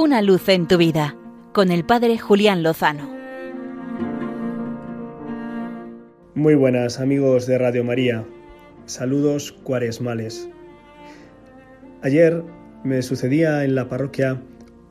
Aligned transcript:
Una 0.00 0.22
luz 0.22 0.48
en 0.48 0.68
tu 0.68 0.76
vida 0.78 1.16
con 1.52 1.72
el 1.72 1.84
Padre 1.84 2.18
Julián 2.18 2.62
Lozano. 2.62 3.10
Muy 6.36 6.54
buenas 6.54 7.00
amigos 7.00 7.48
de 7.48 7.58
Radio 7.58 7.82
María. 7.82 8.24
Saludos 8.86 9.50
cuaresmales. 9.50 10.48
Ayer 12.02 12.44
me 12.84 13.02
sucedía 13.02 13.64
en 13.64 13.74
la 13.74 13.88
parroquia 13.88 14.40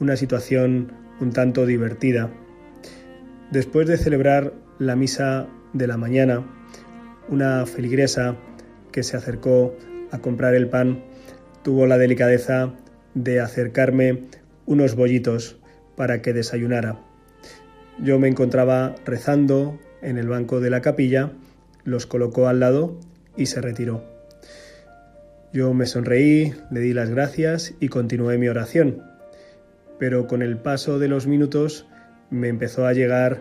una 0.00 0.16
situación 0.16 0.92
un 1.20 1.30
tanto 1.30 1.66
divertida. 1.66 2.28
Después 3.52 3.86
de 3.86 3.98
celebrar 3.98 4.54
la 4.80 4.96
misa 4.96 5.46
de 5.72 5.86
la 5.86 5.96
mañana, 5.96 6.44
una 7.28 7.64
feligresa 7.64 8.34
que 8.90 9.04
se 9.04 9.16
acercó 9.16 9.72
a 10.10 10.18
comprar 10.18 10.56
el 10.56 10.68
pan 10.68 11.04
tuvo 11.62 11.86
la 11.86 11.96
delicadeza 11.96 12.74
de 13.14 13.38
acercarme 13.38 14.24
unos 14.66 14.94
bollitos 14.94 15.56
para 15.96 16.20
que 16.20 16.32
desayunara. 16.32 17.00
Yo 17.98 18.18
me 18.18 18.28
encontraba 18.28 18.94
rezando 19.04 19.78
en 20.02 20.18
el 20.18 20.28
banco 20.28 20.60
de 20.60 20.70
la 20.70 20.82
capilla, 20.82 21.32
los 21.84 22.06
colocó 22.06 22.48
al 22.48 22.60
lado 22.60 23.00
y 23.36 23.46
se 23.46 23.60
retiró. 23.60 24.04
Yo 25.52 25.72
me 25.72 25.86
sonreí, 25.86 26.52
le 26.70 26.80
di 26.80 26.92
las 26.92 27.10
gracias 27.10 27.74
y 27.80 27.88
continué 27.88 28.36
mi 28.36 28.48
oración. 28.48 29.02
Pero 29.98 30.26
con 30.26 30.42
el 30.42 30.58
paso 30.58 30.98
de 30.98 31.08
los 31.08 31.26
minutos 31.26 31.86
me 32.28 32.48
empezó 32.48 32.86
a 32.86 32.92
llegar 32.92 33.40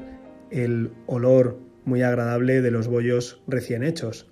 el 0.52 0.92
olor 1.08 1.60
muy 1.84 2.04
agradable 2.04 2.62
de 2.62 2.72
los 2.72 2.88
bollos 2.88 3.42
recién 3.48 3.84
hechos 3.84 4.28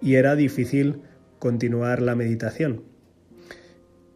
y 0.00 0.14
era 0.14 0.36
difícil 0.36 1.02
continuar 1.38 2.02
la 2.02 2.14
meditación. 2.14 2.84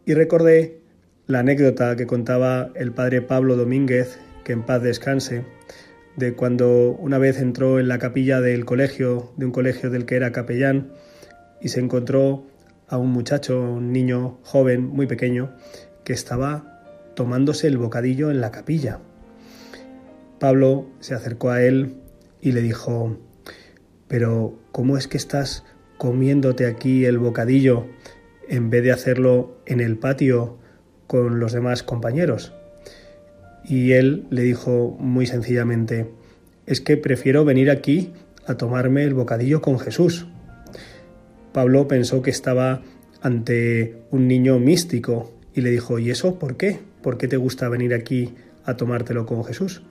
Y 0.05 0.13
recordé 0.13 0.82
la 1.25 1.39
anécdota 1.39 1.95
que 1.95 2.05
contaba 2.05 2.71
el 2.75 2.91
padre 2.91 3.21
Pablo 3.21 3.55
Domínguez, 3.55 4.19
que 4.43 4.51
en 4.51 4.63
paz 4.63 4.83
descanse, 4.83 5.45
de 6.17 6.33
cuando 6.35 6.91
una 6.99 7.17
vez 7.17 7.39
entró 7.39 7.79
en 7.79 7.87
la 7.87 7.97
capilla 7.97 8.41
del 8.41 8.65
colegio, 8.65 9.31
de 9.37 9.45
un 9.45 9.51
colegio 9.51 9.89
del 9.89 10.05
que 10.05 10.15
era 10.15 10.31
capellán, 10.31 10.91
y 11.61 11.69
se 11.69 11.79
encontró 11.79 12.45
a 12.87 12.97
un 12.97 13.11
muchacho, 13.11 13.61
un 13.61 13.93
niño 13.93 14.37
joven, 14.43 14.85
muy 14.85 15.07
pequeño, 15.07 15.55
que 16.03 16.11
estaba 16.11 16.83
tomándose 17.15 17.67
el 17.67 17.77
bocadillo 17.77 18.29
en 18.29 18.41
la 18.41 18.51
capilla. 18.51 18.99
Pablo 20.39 20.87
se 20.99 21.13
acercó 21.13 21.51
a 21.51 21.63
él 21.63 21.95
y 22.41 22.51
le 22.51 22.61
dijo, 22.61 23.17
pero 24.09 24.59
¿cómo 24.73 24.97
es 24.97 25.07
que 25.07 25.17
estás 25.17 25.63
comiéndote 25.97 26.65
aquí 26.65 27.05
el 27.05 27.17
bocadillo 27.17 27.87
en 28.49 28.69
vez 28.69 28.83
de 28.83 28.91
hacerlo 28.91 29.57
en 29.65 29.79
el 29.79 29.97
patio 29.97 30.59
con 31.13 31.39
los 31.39 31.51
demás 31.51 31.83
compañeros. 31.83 32.53
Y 33.63 33.91
él 33.91 34.25
le 34.31 34.41
dijo 34.41 34.97
muy 34.99 35.27
sencillamente, 35.27 36.07
es 36.65 36.81
que 36.81 36.97
prefiero 36.97 37.45
venir 37.45 37.69
aquí 37.69 38.11
a 38.47 38.55
tomarme 38.55 39.03
el 39.03 39.13
bocadillo 39.13 39.61
con 39.61 39.77
Jesús. 39.77 40.25
Pablo 41.51 41.87
pensó 41.87 42.23
que 42.23 42.31
estaba 42.31 42.81
ante 43.21 43.95
un 44.09 44.27
niño 44.27 44.57
místico 44.57 45.31
y 45.53 45.61
le 45.61 45.69
dijo, 45.69 45.99
¿y 45.99 46.09
eso 46.09 46.39
por 46.39 46.57
qué? 46.57 46.79
¿Por 47.03 47.19
qué 47.19 47.27
te 47.27 47.37
gusta 47.37 47.69
venir 47.69 47.93
aquí 47.93 48.33
a 48.65 48.75
tomártelo 48.75 49.27
con 49.27 49.45
Jesús? 49.45 49.83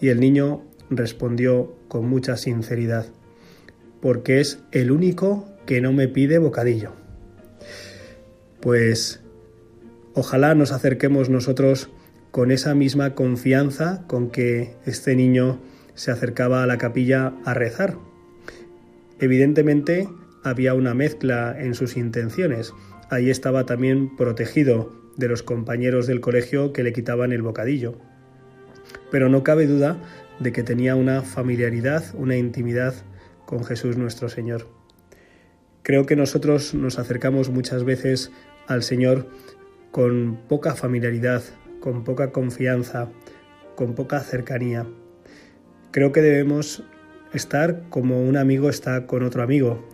Y 0.00 0.08
el 0.08 0.18
niño 0.18 0.62
respondió 0.88 1.76
con 1.88 2.08
mucha 2.08 2.38
sinceridad, 2.38 3.04
porque 4.00 4.40
es 4.40 4.60
el 4.72 4.90
único 4.90 5.46
que 5.66 5.82
no 5.82 5.92
me 5.92 6.08
pide 6.08 6.38
bocadillo. 6.38 6.92
Pues 8.62 9.20
ojalá 10.14 10.54
nos 10.54 10.72
acerquemos 10.72 11.28
nosotros 11.28 11.90
con 12.30 12.50
esa 12.50 12.74
misma 12.74 13.14
confianza 13.14 14.04
con 14.06 14.30
que 14.30 14.74
este 14.86 15.14
niño 15.14 15.60
se 15.94 16.10
acercaba 16.10 16.62
a 16.62 16.66
la 16.66 16.78
capilla 16.78 17.34
a 17.44 17.54
rezar. 17.54 17.96
Evidentemente 19.20 20.08
había 20.42 20.74
una 20.74 20.94
mezcla 20.94 21.54
en 21.58 21.74
sus 21.74 21.96
intenciones. 21.96 22.72
Ahí 23.10 23.30
estaba 23.30 23.66
también 23.66 24.16
protegido 24.16 24.92
de 25.16 25.28
los 25.28 25.42
compañeros 25.42 26.06
del 26.06 26.20
colegio 26.20 26.72
que 26.72 26.82
le 26.82 26.92
quitaban 26.92 27.32
el 27.32 27.42
bocadillo. 27.42 27.98
Pero 29.10 29.28
no 29.28 29.44
cabe 29.44 29.66
duda 29.66 30.02
de 30.40 30.52
que 30.52 30.62
tenía 30.62 30.96
una 30.96 31.22
familiaridad, 31.22 32.04
una 32.14 32.36
intimidad 32.36 32.94
con 33.46 33.64
Jesús 33.64 33.96
nuestro 33.96 34.28
Señor. 34.28 34.68
Creo 35.82 36.06
que 36.06 36.16
nosotros 36.16 36.74
nos 36.74 36.98
acercamos 36.98 37.50
muchas 37.50 37.84
veces 37.84 38.32
al 38.66 38.82
Señor 38.82 39.28
con 39.94 40.40
poca 40.48 40.74
familiaridad, 40.74 41.44
con 41.78 42.02
poca 42.02 42.32
confianza, 42.32 43.12
con 43.76 43.94
poca 43.94 44.18
cercanía. 44.18 44.88
Creo 45.92 46.10
que 46.10 46.20
debemos 46.20 46.82
estar 47.32 47.84
como 47.90 48.20
un 48.24 48.36
amigo 48.36 48.68
está 48.68 49.06
con 49.06 49.22
otro 49.22 49.44
amigo. 49.44 49.88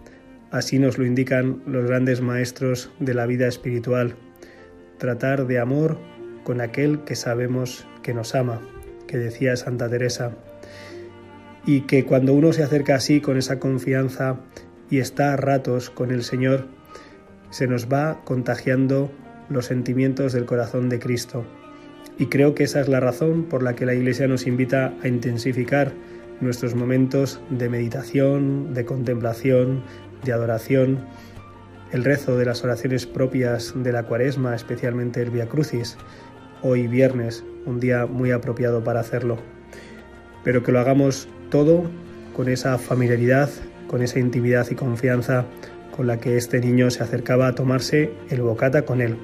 Así 0.50 0.78
nos 0.78 0.96
lo 0.96 1.04
indican 1.04 1.62
los 1.66 1.84
grandes 1.84 2.22
maestros 2.22 2.90
de 2.98 3.12
la 3.12 3.26
vida 3.26 3.46
espiritual. 3.46 4.16
Tratar 4.96 5.46
de 5.46 5.58
amor 5.58 5.98
con 6.44 6.62
aquel 6.62 7.04
que 7.04 7.14
sabemos 7.14 7.86
que 8.02 8.14
nos 8.14 8.34
ama, 8.34 8.62
que 9.06 9.18
decía 9.18 9.54
Santa 9.56 9.90
Teresa. 9.90 10.32
Y 11.66 11.82
que 11.82 12.06
cuando 12.06 12.32
uno 12.32 12.54
se 12.54 12.62
acerca 12.62 12.94
así 12.94 13.20
con 13.20 13.36
esa 13.36 13.58
confianza 13.58 14.40
y 14.88 15.00
está 15.00 15.34
a 15.34 15.36
ratos 15.36 15.90
con 15.90 16.10
el 16.10 16.22
Señor, 16.22 16.68
se 17.50 17.66
nos 17.66 17.92
va 17.92 18.22
contagiando 18.24 19.12
los 19.50 19.66
sentimientos 19.66 20.32
del 20.32 20.46
corazón 20.46 20.88
de 20.88 20.98
Cristo. 20.98 21.44
Y 22.18 22.26
creo 22.26 22.54
que 22.54 22.64
esa 22.64 22.80
es 22.80 22.88
la 22.88 23.00
razón 23.00 23.44
por 23.44 23.62
la 23.62 23.74
que 23.74 23.86
la 23.86 23.94
Iglesia 23.94 24.28
nos 24.28 24.46
invita 24.46 24.94
a 25.02 25.08
intensificar 25.08 25.92
nuestros 26.40 26.74
momentos 26.74 27.40
de 27.50 27.68
meditación, 27.68 28.72
de 28.72 28.84
contemplación, 28.84 29.82
de 30.24 30.32
adoración, 30.32 31.00
el 31.92 32.04
rezo 32.04 32.36
de 32.36 32.44
las 32.44 32.62
oraciones 32.64 33.06
propias 33.06 33.74
de 33.74 33.92
la 33.92 34.04
Cuaresma, 34.04 34.54
especialmente 34.54 35.20
el 35.22 35.30
Via 35.30 35.48
Crucis, 35.48 35.96
hoy 36.62 36.86
viernes, 36.86 37.44
un 37.66 37.80
día 37.80 38.06
muy 38.06 38.30
apropiado 38.30 38.84
para 38.84 39.00
hacerlo. 39.00 39.38
Pero 40.44 40.62
que 40.62 40.72
lo 40.72 40.80
hagamos 40.80 41.28
todo 41.50 41.90
con 42.34 42.48
esa 42.48 42.78
familiaridad, 42.78 43.50
con 43.88 44.02
esa 44.02 44.18
intimidad 44.18 44.66
y 44.70 44.74
confianza 44.74 45.44
con 45.96 46.06
la 46.06 46.18
que 46.18 46.36
este 46.36 46.60
niño 46.60 46.90
se 46.90 47.02
acercaba 47.02 47.48
a 47.48 47.54
tomarse 47.54 48.10
el 48.30 48.40
bocata 48.42 48.82
con 48.84 49.00
él. 49.00 49.18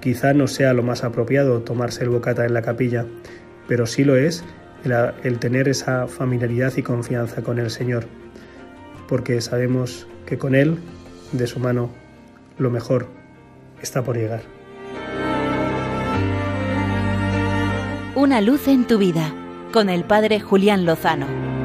Quizá 0.00 0.32
no 0.32 0.46
sea 0.46 0.72
lo 0.72 0.82
más 0.82 1.04
apropiado 1.04 1.60
tomarse 1.60 2.04
el 2.04 2.10
bocata 2.10 2.44
en 2.44 2.54
la 2.54 2.62
capilla, 2.62 3.06
pero 3.66 3.86
sí 3.86 4.04
lo 4.04 4.16
es 4.16 4.44
el, 5.22 5.38
tener 5.38 5.68
esa 5.68 6.06
familiaridad 6.06 6.72
y 6.76 6.82
confianza 6.82 7.42
con 7.42 7.58
el 7.58 7.70
Señor, 7.70 8.06
porque 9.08 9.40
sabemos 9.40 10.06
que 10.26 10.38
con 10.38 10.54
Él, 10.54 10.78
de 11.32 11.46
su 11.46 11.58
mano, 11.58 11.90
lo 12.58 12.70
mejor 12.70 13.08
está 13.82 14.02
por 14.02 14.16
llegar. 14.16 14.42
Una 18.14 18.40
luz 18.40 18.68
en 18.68 18.86
tu 18.86 18.98
vida, 18.98 19.32
con 19.72 19.88
el 19.88 20.04
Padre 20.04 20.40
Julián 20.40 20.84
Lozano. 20.84 21.57